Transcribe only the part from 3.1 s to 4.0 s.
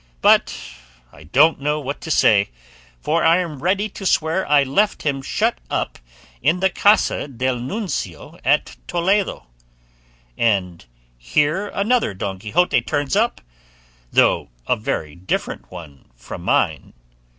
I am ready